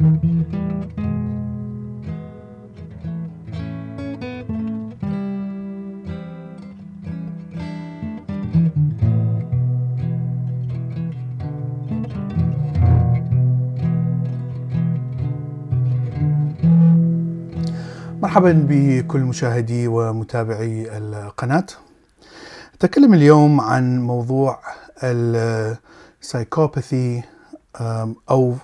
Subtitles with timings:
[0.00, 0.12] مرحبا
[18.68, 21.66] بكل مشاهدي ومتابعي القناة.
[22.74, 24.60] نتكلم اليوم عن موضوع
[26.22, 27.22] ال psychopathy
[28.30, 28.54] أو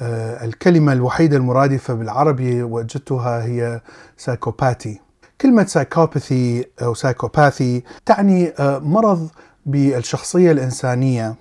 [0.00, 3.80] الكلمة الوحيدة المرادفة بالعربي وجدتها هي
[4.16, 5.00] سايكوباتي
[5.40, 9.28] كلمة psychopathy أو psychopathy تعني آه، مرض
[9.66, 11.34] بالشخصية الإنسانية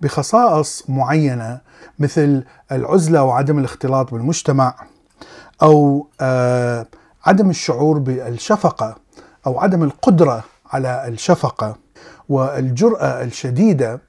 [0.00, 1.60] بخصائص معينة
[1.98, 4.74] مثل العزلة وعدم الاختلاط بالمجتمع
[5.62, 6.86] أو آه،
[7.26, 8.96] عدم الشعور بالشفقة
[9.46, 11.76] أو عدم القدرة على الشفقة
[12.28, 14.00] والجرأة الشديدة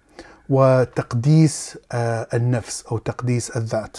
[0.49, 3.97] وتقديس آه، النفس أو تقديس الذات.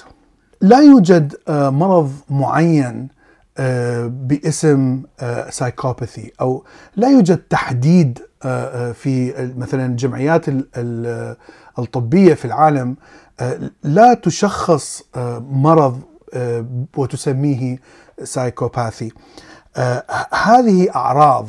[0.60, 3.08] لا يوجد آه، مرض معين
[4.08, 5.02] باسم
[5.50, 6.64] سايكوباثي أو
[6.96, 8.18] لا يوجد تحديد
[8.94, 10.44] في مثلا الجمعيات
[11.78, 12.96] الطبية في العالم
[13.82, 15.02] لا تشخص
[15.40, 16.00] مرض
[16.34, 16.64] آه،
[16.96, 17.78] وتسميه
[18.24, 19.12] psychopathy
[19.76, 21.48] آه، هذه أعراض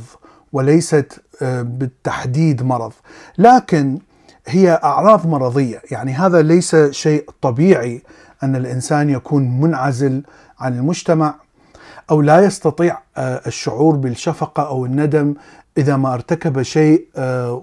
[0.53, 2.93] وليست آه، بالتحديد مرض
[3.37, 3.99] لكن
[4.47, 5.81] هي أعراض مرضية.
[5.91, 8.01] يعني هذا ليس شيء طبيعي
[8.43, 10.23] أن الإنسان يكون منعزل
[10.59, 11.35] عن المجتمع
[12.11, 15.33] أو لا يستطيع الشعور بالشفقة أو الندم
[15.77, 17.07] إذا ما ارتكب شيء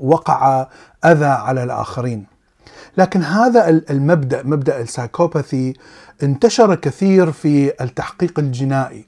[0.02, 0.66] وقع
[1.04, 2.26] أذى على الآخرين.
[2.96, 5.74] لكن هذا المبدأ مبدأ ال psychopathy
[6.22, 9.04] انتشر كثير في التحقيق الجنائي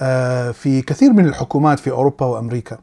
[0.00, 2.78] آه، في كثير من الحكومات في أوروبا وأمريكا.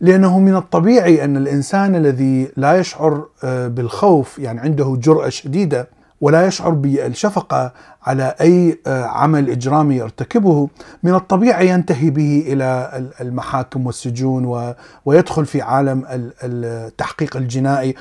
[0.00, 5.88] لأنه من الطبيعي أن الإنسان الذي لا يشعر آه، بالخوف يعني عنده جرأة شديدة
[6.20, 7.72] ولا يشعر بالشفقة
[8.02, 10.68] على أي آه، عمل إجرامي يرتكبه
[11.02, 16.04] من الطبيعي ينتهي به إلى المحاكم والسجون ويدخل في عالم
[16.42, 17.94] التحقيق الجنائي.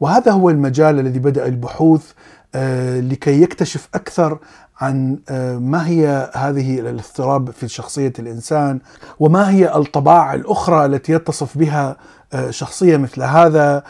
[0.00, 2.12] وهذا هو المجال الذي بدأ البحوث
[2.54, 4.38] آه، لكي يكتشف أكثر
[4.80, 8.80] عن آه، ما هي هذه الاضطراب في شخصية الإنسان
[9.20, 11.96] وما هي الطباع الأخرى التي يتصف بها
[12.32, 13.82] آه، شخصية مثل هذا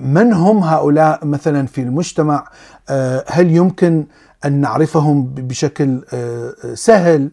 [0.00, 2.48] من هم هؤلاء مثلا في المجتمع؟
[3.26, 4.06] هل يمكن
[4.44, 6.00] أن نعرفهم بشكل
[6.74, 7.30] سهل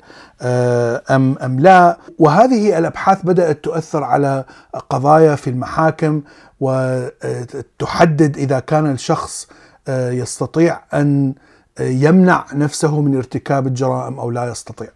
[1.11, 4.43] أم أم لا؟ وهذه الأبحاث بدأت تؤثر على
[4.89, 6.21] قضايا في المحاكم
[6.59, 9.47] وتحدد إذا كان الشخص
[9.87, 11.33] آه، يستطيع آه،
[11.79, 14.89] يمنع نفسه من ارتكاب الجرائم أو لا يستطيع.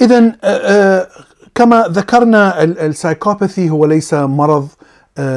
[0.00, 1.08] اذا آه،
[1.54, 4.68] كما ذكرنا السايكوباثي هو ليس مرض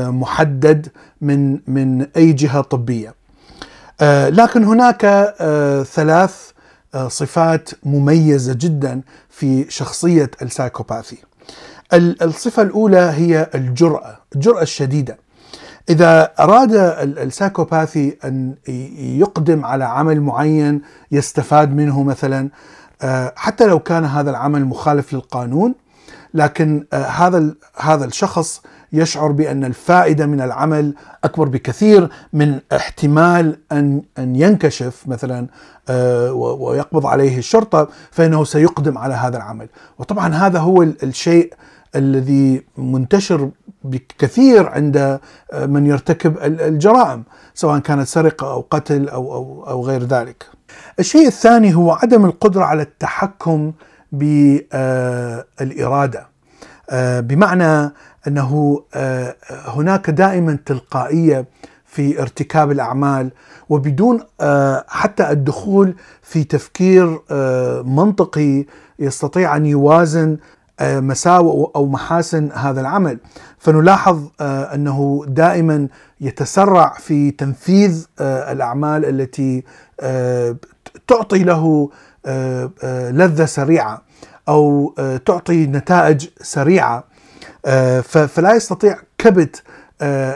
[0.08, 0.88] محدد
[1.22, 3.16] من من أي جهة طبية.
[4.30, 5.34] لكن هناك
[5.94, 6.52] ثلاث
[7.08, 11.18] صفات مميزة جدا في شخصية السايكوباثي.
[11.94, 15.18] الصفة الأولى هي الجرأة، الجرأة الشديدة.
[15.90, 16.74] إذا أراد
[17.18, 18.56] السايكوباثي أن
[18.98, 20.82] يقدم على عمل معين
[21.12, 22.50] يستفاد منه مثلا
[23.02, 25.76] آه، حتى لو كان هذا العمل مخالف للقانون
[26.34, 28.62] لكن آه، هذا هذا الشخص
[28.94, 35.48] يشعر بأن الفائدة من العمل أكبر بكثير من احتمال ان أن ينكشف مثلا
[35.90, 39.68] آه، ويقبض عليه الشرطة فإنه سيقدم على هذا العمل،
[40.00, 41.54] وطبعا هذا هو الشيء
[41.96, 43.50] الذي منتشر
[43.84, 47.24] بكثير عند آه، من يرتكب الجرائم
[47.54, 50.46] سواء كانت سرقة أو قتل أو أو أو غير ذلك.
[51.00, 53.72] الشيء الثاني هو عدم القدرة على التحكم
[54.12, 56.28] بالاراده.
[56.90, 57.92] آه، بمعنى
[58.28, 61.46] أنه آه، هناك دائما تلقائية
[61.86, 63.32] في ارتكاب الأعمال
[63.70, 64.20] وبدون
[64.88, 67.20] حتى الدخول في تفكير
[67.84, 68.66] منطقي
[69.00, 70.38] يستطيع أن يوازن آه،
[70.82, 73.20] مساوئ أو محاسن هذا العمل
[73.58, 75.88] فنلاحظ آه، أنه دائما
[76.22, 79.64] يتسرع في تنفيذ آه، الأعمال التي
[81.08, 81.90] تعطي له
[83.12, 84.02] لذة سريعة
[84.48, 84.96] أو
[85.26, 87.04] تعطي نتائج سريعة
[88.04, 89.64] فلا يستطيع كبت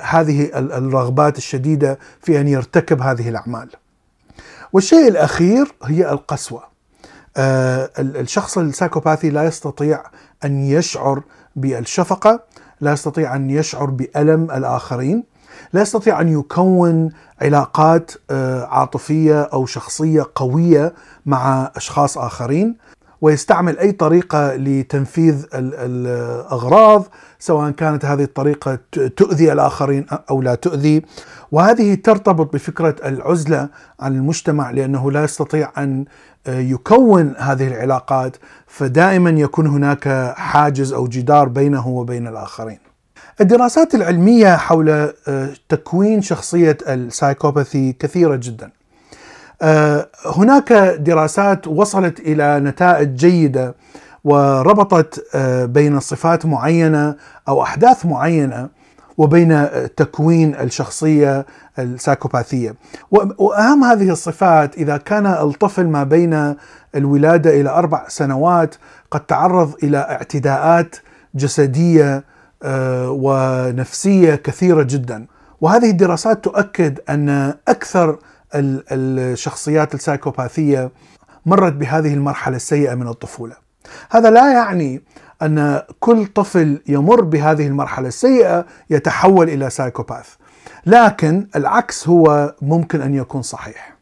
[0.01, 3.69] هذه الرغبات الشديدة في أن يرتكب هذه الأعمال.
[4.73, 6.63] والشيء الأخير هي القسوة.
[7.37, 10.03] الشخص السايكوباثي لا يستطيع
[10.45, 11.23] أن يشعر
[11.55, 12.39] بالشفقة،
[12.81, 15.23] لا يستطيع أن يشعر بألم الآخرين،
[15.73, 17.09] لا يستطيع أن يكون
[17.41, 20.93] علاقات آه، عاطفية أو شخصية قوية
[21.25, 22.75] مع أشخاص آخرين،
[23.21, 27.05] ويستعمل أي طريقة لتنفيذ الأغراض
[27.39, 28.79] سواء كانت هذه الطريقة
[29.15, 31.01] تؤذي الآخرين أو لا تؤذي
[31.51, 33.69] وهذه ترتبط بفكرة العزلة
[33.99, 36.05] عن المجتمع لأنه لا يستطيع أن
[36.47, 38.37] يكون هذه العلاقات
[38.67, 42.79] فدائما يكون هناك حاجز أو جدار بينه وبين الآخرين.
[43.41, 45.13] الدراسات العلمية حول
[45.69, 48.71] تكوين شخصية السايكوباثي كثيرة جدا.
[49.61, 53.75] آه، هناك دراسات وصلت إلى نتائج جيدة
[54.23, 57.15] وربطت آه، بين صفات معينة
[57.47, 58.69] أو أحداث معينة
[59.17, 59.67] وبين
[59.97, 61.45] تكوين الشخصية
[61.79, 62.75] السايكوباثية.
[63.11, 66.55] وأهم هذه الصفات إذا كان الطفل ما بين
[66.95, 68.75] الولادة إلى أربع سنوات
[69.11, 70.95] قد تعرض إلى اعتداءات
[71.35, 72.23] جسدية
[72.63, 75.25] آه، ونفسية كثيرة جدا.
[75.61, 78.17] وهذه الدراسات تؤكد أن أكثر
[78.53, 80.91] الشخصيات السايكوباثية
[81.45, 83.55] مرت بهذه المرحلة السيئة من الطفولة.
[84.11, 85.01] هذا لا يعني
[85.41, 90.27] أن كل طفل يمر بهذه المرحلة السيئة يتحول إلى psychopath.
[90.85, 93.95] لكن العكس هو ممكن أن يكون صحيح.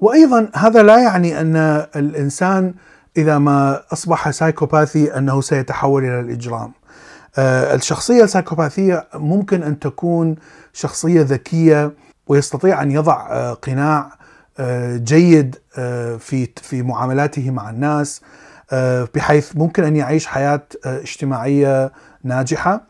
[0.00, 1.56] وأيضا هذا لا يعني أن
[1.96, 2.74] الإنسان
[3.16, 6.72] إذا ما أصبح سايكوباثي أنه سيتحول إلى الإجرام.
[7.38, 10.36] آه، الشخصية السايكوباثية ممكن أن تكون
[10.72, 11.92] شخصية ذكية
[12.32, 14.12] ويستطيع أن يضع آه، قناع
[14.58, 18.20] آه، جيد آه، في في معاملاته مع الناس
[19.14, 21.92] بحيث ممكن أن يعيش حياة اجتماعية
[22.24, 22.80] ناجحة.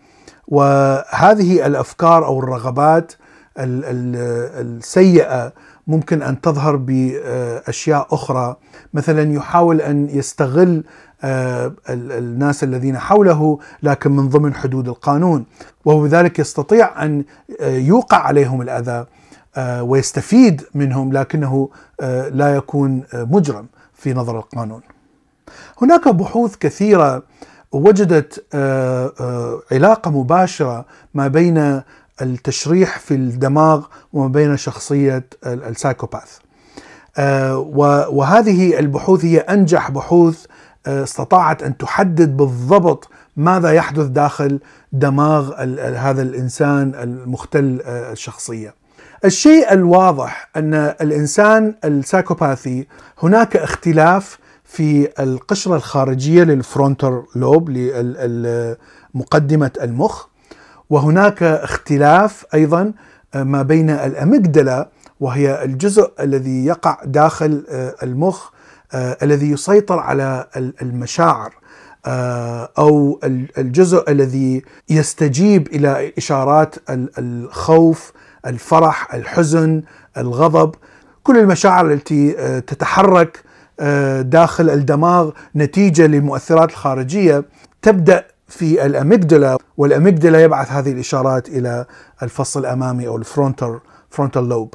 [0.49, 3.12] وهذه الأفكار أو الرغبات
[3.59, 5.53] السيئة
[5.87, 8.56] ممكن أن تظهر بأشياء أخرى.
[8.95, 10.85] مثلا يحاول أن يستغل
[11.91, 15.47] الناس الذين حوله لكن من ضمن حدود القانون.
[15.85, 17.25] وهو بذلك يستطيع أن
[17.62, 19.06] يوقع عليهم الأذى.
[19.58, 21.69] ويستفيد منهم لكنه
[22.00, 24.81] آه، لا يكون آه، مجرم في نظر القانون.
[25.82, 27.22] هناك بحوث كثيرة
[27.72, 28.44] وجدت
[29.72, 30.84] علاقة مباشرة
[31.14, 31.82] ما بين
[32.22, 36.38] التشريح في الدماغ وما بين شخصية السايكوباث.
[38.08, 40.46] وهذه البحوث هي أنجح بحوث
[40.87, 44.60] استطاعت أن تحدد بالضبط ماذا يحدث داخل
[44.93, 45.54] دماغ
[45.96, 48.81] هذا الإنسان المختل الشخصية.
[49.25, 52.87] الشيء الواضح أن الإنسان السايكوباثي
[53.23, 57.70] هناك اختلاف في القشرة الخارجية لل frontal lobe
[59.15, 60.27] لمقدمه المخ
[60.91, 62.93] وهناك اختلاف أيضا
[63.35, 64.89] ما بين الاميجدلا
[65.21, 67.65] وهي الجزء الذي يقع داخل
[68.03, 68.49] المخ
[68.95, 71.55] الذي يسيطر على المشاعر
[72.79, 73.21] أو
[73.59, 76.75] الجزء الذي يستجيب إلى إشارات
[77.19, 78.13] الخوف
[78.47, 79.83] الفرح الحزن
[80.17, 80.75] الغضب
[81.23, 83.43] كل المشاعر التي آه، تتحرك
[83.81, 87.44] آه، داخل الدماغ نتيجة للمؤثرات الخارجية
[87.83, 91.85] تبدأ في الأميجدلا والأميجدلا يبعث هذه الإشارات إلى
[92.23, 93.81] الفص الامامي أو ال frontal
[94.11, 94.75] frontal lobe.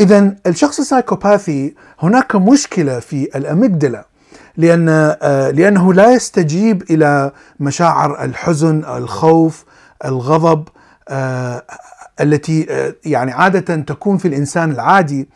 [0.00, 4.06] اذا الشخص السايكوباثي هناك مشكلة في ال amygdala
[4.56, 4.88] لأن
[5.22, 9.64] آه، لأنه لا يستجيب إلى مشاعر الحزن، الخوف،
[10.04, 10.68] الغضب
[12.20, 15.28] التي آه، يعني عادة تكون في الإنسان العادي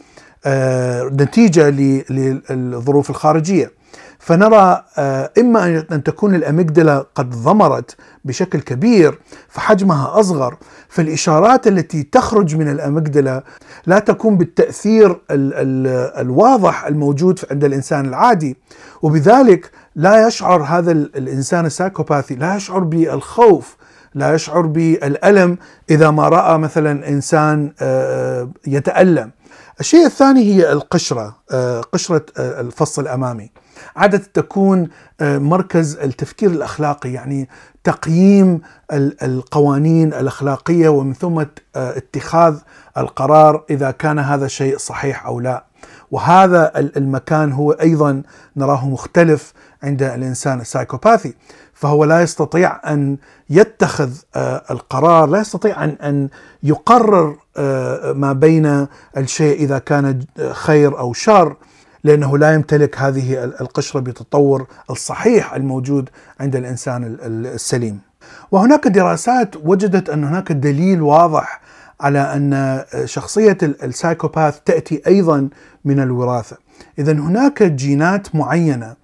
[0.45, 1.71] آه، نتيجة
[2.11, 3.83] للظروف الخارجية.
[4.19, 9.19] فنرى آه، إما أن تكون ال amygdala قد ضمرت بشكل كبير
[9.49, 10.57] فحجمها أصغر
[10.89, 13.45] فالإشارات التي تخرج من الأميجدلا
[13.87, 15.87] لا تكون بالتأثير ال ال
[16.21, 18.57] الواضح الموجود عند الإنسان العادي.
[19.03, 23.77] وبذلك لا يشعر هذا الإنسان السايكوباثي لا يشعر بالخوف
[24.15, 25.59] لا يشعر بالألم
[25.91, 29.31] إذا ما رأى مثلا إنسان آه، يتألم.
[29.81, 33.51] الشيء الثاني هي القشرة آه، قشرة آه، الفص الأمامي.
[33.97, 34.89] عادة تكون
[35.21, 37.49] مركز التفكير الأخلاقي يعني
[37.85, 38.61] تقييم
[39.23, 41.45] القوانين الأخلاقية ومن ثم
[41.77, 42.59] اتخاذ
[42.99, 45.65] القرار إذا كان هذا الشيء صحيح أو لا.
[46.11, 48.23] وهذا المكان هو أيضا
[48.57, 49.53] نراه مختلف
[49.83, 51.35] عند الإنسان السايكوباثي
[51.75, 53.17] فهو لا يستطيع أن
[53.51, 56.29] يتخذ آه، القرار، لا يستطيع أن أن
[56.63, 58.87] يقرر آه، ما بين
[59.17, 61.57] الشيء إذا كان خير أو شر
[62.05, 66.09] لأنه لا يمتلك هذه القشرة بالتطور الصحيح الموجود
[66.41, 68.01] عند الإنسان السليم.
[68.51, 71.61] وهناك دراسات وجدت أن هناك دليل واضح
[72.01, 75.49] على أن شخصية السايكوباث تأتي أيضا
[75.85, 76.57] من الوراثة.
[76.99, 78.95] اذا هناك جينات معينة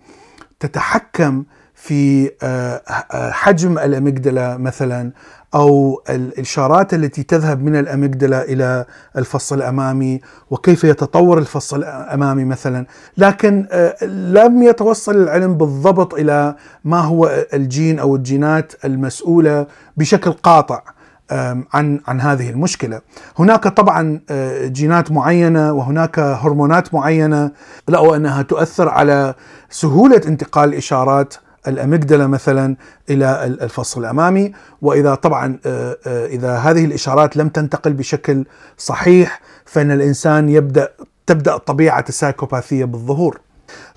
[0.61, 5.13] تتحكم في آه، آه، حجم الاميجدلا مثلا
[5.55, 8.85] أو الإشارات التي تذهب من الاميجدلا إلى
[9.17, 12.87] الفص الأمامي وكيف يتطور الفص الأمامي مثلا،
[13.19, 20.83] لكن آه، لم يتوصل العلم بالضبط إلى ما هو الجين أو الجينات المسؤولة بشكل قاطع.
[21.31, 23.01] عن عن هذه المشكلة.
[23.39, 27.51] هناك طبعا آه، جينات معينة وهناك هرمونات معينة
[27.89, 29.35] لقوا انها تؤثر على
[29.71, 31.35] سهولة انتقال الاشارات
[31.69, 32.77] الاميجدلا مثلا
[33.11, 38.45] إلى الفص الأمامي وإذا طبعا آه، آه، إذا هذه الإشارات لم تنتقل بشكل
[38.79, 40.89] صحيح فإن الإنسان يبدأ
[41.27, 43.41] تبدأ طبيعة السايكوباثية بالظهور.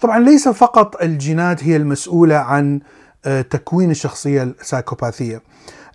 [0.01, 2.79] طبعا ليس فقط الجينات هي المسؤولة عن
[3.49, 5.41] تكوين الشخصية السايكوباثية.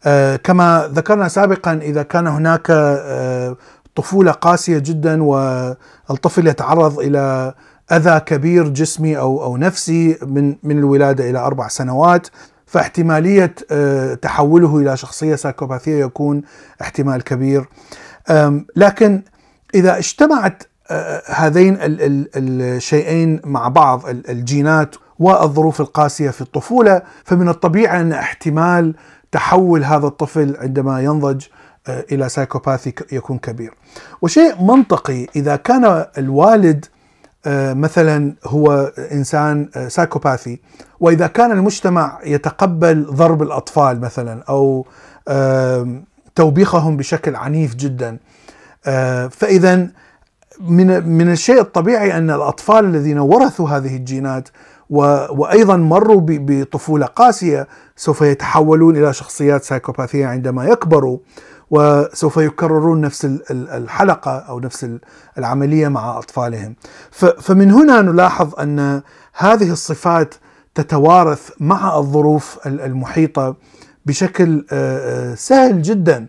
[0.05, 3.57] آه، كما ذكرنا سابقا إذا كان هناك آه،
[3.95, 7.55] طفولة قاسية جدا والطفل يتعرض إلى
[7.93, 12.27] أذى كبير جسمي أو أو نفسي من من الولادة إلى أربع سنوات
[12.67, 16.43] فاحتمالية آه، تحوله إلى شخصية سايكوباثية يكون
[16.81, 17.69] احتمال كبير.
[18.77, 19.23] لكن
[19.75, 20.63] إذا اجتمعت
[21.27, 28.95] هذين الشيئين مع بعض الجينات والظروف القاسية في الطفولة فمن الطبيعي أن احتمال
[29.33, 31.45] تحول هذا الطفل عندما ينضج
[31.89, 33.75] آه، إلى سايكوباثي يكون كبير.
[34.23, 36.85] وشيء منطقي إذا كان الوالد
[37.47, 40.61] آه، مثلا هو إنسان آه، سايكوباثي
[41.01, 44.87] وإذا كان المجتمع يتقبل ضرب الأطفال مثلا أو
[46.35, 48.19] توبيخهم بشكل عنيف جدا
[49.31, 49.89] فاذا
[50.61, 54.49] من من الشيء الطبيعي أن الأطفال الذين ورثوا هذه الجينات
[54.91, 61.19] وأيضا مروا بطفولة قاسية سوف يتحولون إلى شخصيات سايكوباثية عندما يكبروا
[61.71, 64.91] وسوف يكررون نفس الحلقة أو نفس
[65.39, 66.75] العملية مع أطفالهم.
[67.41, 69.03] فمن هنا نلاحظ أن
[69.35, 70.35] هذه الصفات
[70.75, 73.57] تتوارث مع الظروف المحيطة
[74.07, 74.65] بشكل
[75.37, 76.27] سهل جدا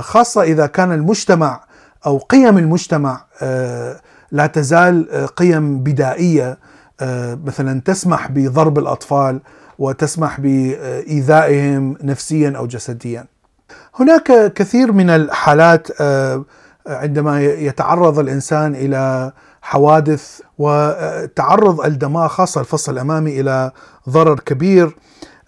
[0.00, 1.60] خاصة إذا كان المجتمع
[2.06, 3.24] أو قيم المجتمع
[4.32, 6.58] لا تزال قيم بدائية
[7.44, 9.40] مثلا تسمح بضرب الأطفال
[9.78, 13.26] وتسمح بإيذائهم نفسيا أو جسديا.
[13.94, 16.44] هناك كثير من الحالات آه،
[16.86, 23.72] عندما يتعرض الإنسان إلى حوادث وتعرض الدماغ خاصة الفص الأمامي إلى
[24.08, 24.96] ضرر كبير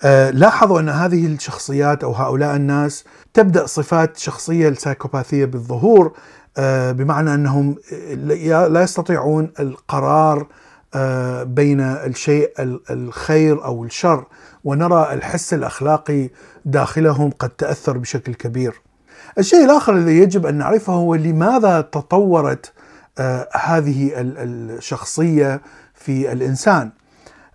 [0.02, 6.12] آه، لاحظوا أن هذه الشخصيات أو هؤلاء الناس تبدأ صفات شخصية السايكوباثية بالظهور
[6.90, 7.76] بمعنى أنهم
[8.47, 10.47] لا يستطيعون القرار آه،
[11.45, 12.52] بين الشيء
[12.90, 14.25] الخير أو الشر
[14.64, 16.30] ونرى الحس الأخلاقي
[16.64, 18.83] داخلهم قد تأثر بشكل كبير.
[19.38, 22.73] الشيء الآخر الذي يجب أن نعرفه هو لماذا تطورت
[23.18, 25.61] آه، هذه الشخصية
[25.95, 26.90] في الإنسان.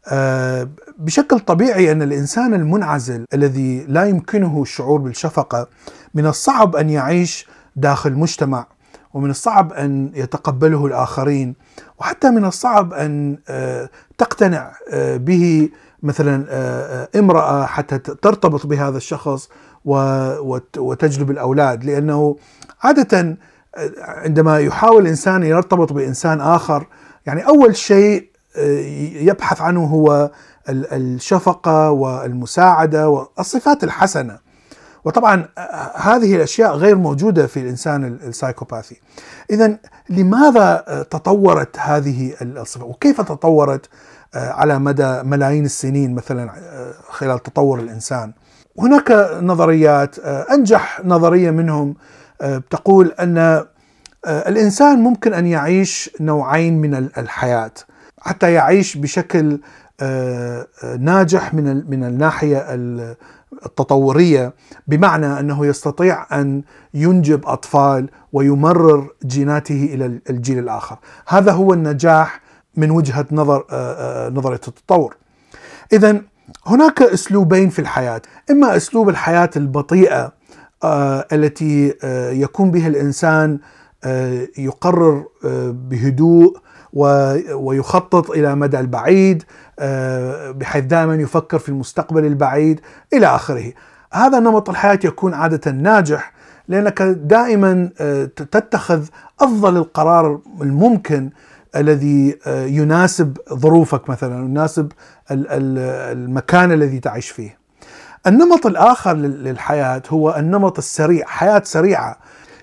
[0.07, 5.67] آه، بشكل طبيعي أن الإنسان المنعزل الذي لا يمكنه الشعور بالشفقة
[6.13, 8.67] من الصعب أن يعيش داخل مجتمع
[9.13, 11.55] ومن الصعب أن يتقبله الآخرين
[11.99, 15.69] وحتى من الصعب أن آه، تقتنع آه، به
[16.03, 19.49] مثلا آه، امرأة حتى ترتبط بهذا الشخص
[20.77, 21.83] وتجلب الأولاد.
[21.83, 22.37] لأنه
[22.83, 23.37] عاده
[23.99, 26.87] عندما يحاول الانسان يرتبط بإنسان آخر
[27.25, 28.29] يعني أول شيء
[29.15, 30.31] يبحث عنه هو
[30.69, 34.39] الشفقة والمساعدة والصفات الحسنة.
[35.05, 35.45] وطبعا
[35.95, 39.01] هذه الأشياء غير موجودة في الإنسان السايكوباثي.
[39.51, 39.77] اذا
[40.09, 43.89] لماذا تطورت هذه الصفات وكيف تطورت
[44.35, 46.51] على مدى ملايين السنين مثلا
[47.09, 48.33] خلال تطور الإنسان؟
[48.79, 51.95] هناك نظريات أنجح نظرية منهم
[52.69, 53.65] تقول أن
[54.27, 57.71] الإنسان ممكن أن يعيش نوعين من الحياة
[58.21, 59.59] حتى يعيش بشكل
[60.99, 62.65] ناجح من من الناحية
[63.65, 64.53] التطورية
[64.87, 72.41] بمعنى أنه يستطيع أن ينجب أطفال ويمرر جيناته إلى الجيل الآخر، هذا هو النجاح
[72.75, 75.15] من وجهة نظر آه، آه، نظرية التطور.
[75.93, 76.21] اذا
[76.65, 80.33] هناك أسلوبين في الحياة، إما أسلوب الحياة البطيئة
[80.83, 81.93] آه، التي
[82.31, 83.59] يكون بها الإنسان
[84.57, 85.25] يقرر
[85.71, 86.57] بهدوء
[86.93, 89.43] ويخطط إلى مدى البعيد
[89.79, 92.81] آه، بحيث دائما يفكر في المستقبل البعيد
[93.13, 93.73] إلى آخره.
[94.13, 96.33] هذا نمط الحياة يكون عادة ناجح
[96.67, 99.05] لأنك دائما آه، تتخذ
[99.41, 101.29] أفضل القرار الممكن
[101.75, 104.91] الذي آه، يناسب ظروفك مثلا يناسب
[105.31, 107.57] المكان الذي تعيش فيه.
[108.27, 112.17] النمط الآخر للحياة هو النمط السريع، حياة سريعة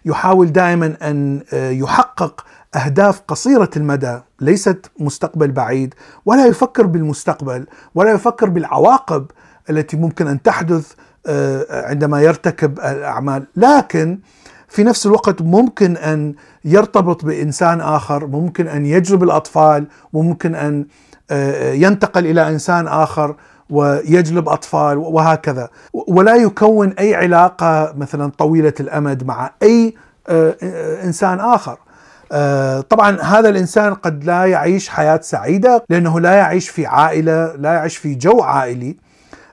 [0.04, 5.94] يحاول دائما أن يحقق أهداف قصيرة المدى ليست مستقبل بعيد
[6.26, 9.26] ولا يفكر بالمستقبل ولا يفكر بالعواقب
[9.70, 10.92] التي ممكن أن تحدث
[11.70, 14.18] عندما يرتكب الأعمال لكن
[14.68, 16.34] في نفس الوقت ممكن أن
[16.64, 20.86] يرتبط بإنسان آخر ممكن أن يجلب الأطفال ممكن أن
[21.74, 23.36] ينتقل إلى إنسان آخر
[23.70, 29.94] ويجلب أطفال وهكذا ولا يكون أي علاقة مثلا طويلة الأمد مع أي
[30.28, 31.78] آه، إنسان آخر.
[32.32, 37.72] آه، طبعا هذا الإنسان قد لا يعيش حياة سعيدة لأنه لا يعيش في عائلة، لا
[37.72, 38.96] يعيش في جو عائلي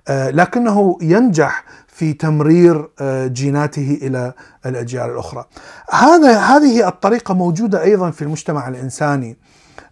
[0.07, 2.89] آه، لكنه ينجح في تمرير
[3.27, 4.33] جيناته إلى
[4.65, 5.45] الأجيال الأخرى.
[5.91, 9.37] هذا هذه الطريقة موجودة أيضا في المجتمع الإنساني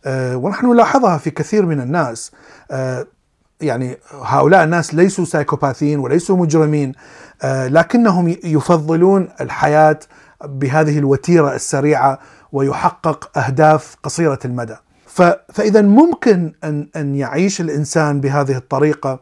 [0.08, 2.32] ونحن نلاحظها في كثير من الناس
[3.62, 6.92] يعني هؤلاء الناس ليسوا سايكوباثيين وليسوا مجرمين
[7.42, 10.00] آه، لكنهم يفضلون الحياة
[10.46, 12.20] بهذه الوتيرة السريعة
[12.56, 14.76] ويحقق أهداف قصيرة المدى.
[15.54, 19.20] فاذا ممكن أن أن يعيش الإنسان بهذه الطريقة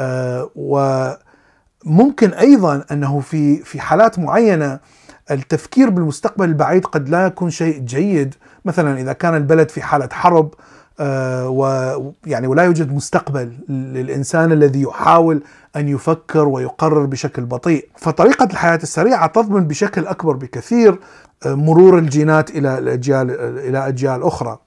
[0.00, 4.78] آه، وممكن أيضا أنه في في حالات معينة
[5.30, 10.54] التفكير بالمستقبل البعيد قد لا يكون شيء جيد مثلا إذا كان البلد في حالة حرب
[11.00, 15.42] آه، ويعني ولا يوجد مستقبل للإنسان الذي يحاول
[15.76, 20.98] أن يفكر ويقرر بشكل بطيء، فطريقة الحياة السريعة تضمن بشكل أكبر بكثير
[21.46, 24.58] مرور الجينات إلى الأجيال إلى أجيال أخرى.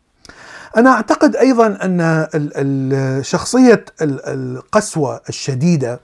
[0.78, 6.00] أنا أعتقد أيضا أن شخصية القسوة الشديدة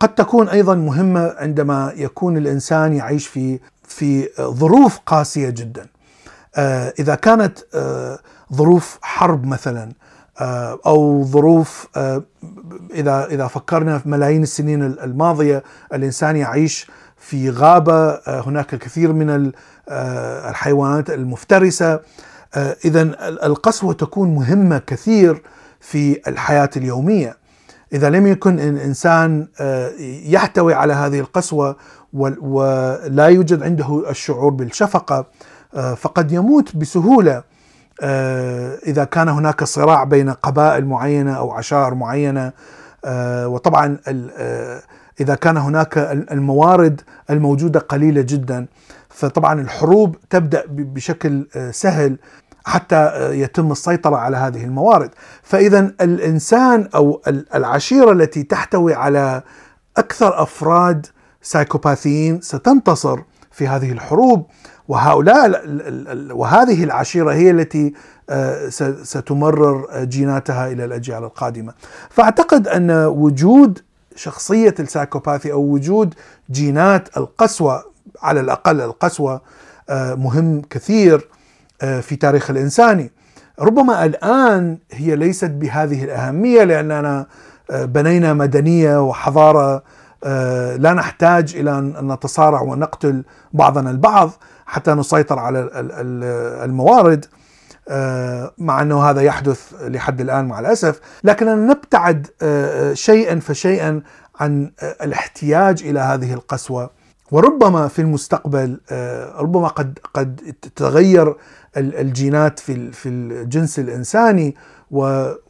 [0.00, 5.86] قد تكون أيضا مهمة عندما يكون الإنسان يعيش في في ظروف قاسية جدا.
[6.56, 7.58] آه، إذا كانت
[8.52, 9.92] ظروف حرب مثلا
[10.40, 12.22] آه، أو ظروف آه،
[12.94, 15.62] إذا إذا فكرنا في ملايين السنين الماضية
[15.94, 16.86] الإنسان يعيش
[17.16, 19.52] في غابة آه، هناك الكثير من
[19.90, 22.00] الحيوانات المفترسة.
[22.84, 23.02] اذا
[23.46, 25.42] القسوة تكون مهمة كثير
[25.80, 27.36] في الحياة اليومية.
[27.92, 29.48] إذا لم يكن الانسان
[30.24, 31.76] يحتوي على هذه القسوة
[32.12, 35.26] ولا يوجد عنده الشعور بالشفقة
[35.96, 37.42] فقد يموت بسهولة
[38.02, 42.52] آه، إذا كان هناك صراع بين قبائل معينة أو عشائر معينة.
[43.04, 44.82] آه، وطبعا آه،
[45.20, 45.98] إذا كان هناك
[46.32, 48.66] الموارد الموجودة قليلة جدا.
[49.10, 52.18] فطبعا الحروب تبدأ بشكل سهل
[52.64, 55.10] حتى يتم السيطرة على هذه الموارد
[55.42, 57.22] فاذا الإنسان أو
[57.54, 59.42] العشيرة التي تحتوي على
[59.96, 61.06] أكثر أفراد
[61.42, 64.46] سايكوباثيين ستنتصر في هذه الحروب
[64.88, 65.62] وهؤلاء
[66.32, 67.94] وهذه العشيرة هي التي
[68.30, 68.68] آه،
[69.02, 71.74] ستمرر جيناتها إلى الأجيال القادمة.
[72.10, 73.78] فأعتقد أن وجود
[74.16, 76.14] شخصية السايكوباثي أو وجود
[76.50, 77.89] جينات القسوة
[78.22, 79.40] على الأقل القسوة
[79.88, 81.28] آه، مهم كثير
[81.82, 83.12] آه، في تاريخ الانساني.
[83.60, 87.26] ربما الآن هي ليست بهذه الأهمية لأننا
[87.70, 89.82] بنينا مدنية وحضارة
[90.76, 94.30] لا نحتاج إلى أن نتصارع ونقتل بعضنا البعض
[94.66, 95.68] حتى نسيطر على
[96.64, 97.26] الموارد
[97.88, 104.02] آه، مع أنه هذا يحدث لحد الآن مع الأسف، لكننا نبتعد آه، شيئا فشيئا
[104.40, 106.90] عن الاحتياج إلى هذه القسوة
[107.30, 111.36] وربما في المستقبل آه، ربما قد قد تتغير
[111.76, 114.56] الجينات في في الجنس الإنساني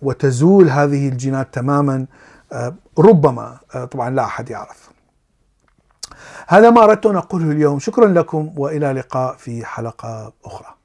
[0.03, 2.07] وتزول هذه الجينات تماما
[2.99, 3.59] ربما
[3.91, 4.91] طبعا لا أحد يعرف.
[6.49, 10.80] هذا ما أردت أن أقوله اليوم شكرا لكم وإلى لقاء في حلقة أخرى